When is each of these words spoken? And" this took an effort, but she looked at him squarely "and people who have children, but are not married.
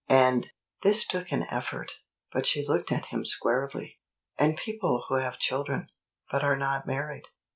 And" 0.09 0.49
this 0.81 1.05
took 1.05 1.31
an 1.31 1.43
effort, 1.51 1.91
but 2.33 2.47
she 2.47 2.65
looked 2.67 2.91
at 2.91 3.05
him 3.11 3.23
squarely 3.23 3.99
"and 4.35 4.57
people 4.57 5.05
who 5.09 5.17
have 5.17 5.37
children, 5.37 5.89
but 6.31 6.43
are 6.43 6.57
not 6.57 6.87
married. 6.87 7.25